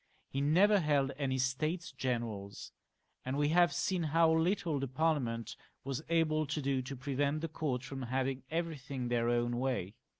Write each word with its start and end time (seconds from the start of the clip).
He 0.31 0.41
never 0.41 0.79
held 0.79 1.11
any 1.15 1.37
States 1.37 1.91
Generals, 1.91 2.71
and 3.23 3.37
we 3.37 3.49
have 3.49 3.71
seen 3.71 4.01
how 4.01 4.31
little 4.33 4.79
the 4.79 4.87
Parliament 4.87 5.55
was 5.83 6.01
able 6.09 6.47
to 6.47 6.59
do 6.59 6.81
to 6.81 6.95
prevent 6.95 7.41
the 7.41 7.47
court 7.47 7.83
from 7.83 8.01
having 8.01 8.41
everything 8.49 9.09
their 9.09 9.29
own 9.29 9.59
way. 9.59 9.93